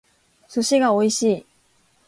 [0.47, 1.45] 寿司が美味しい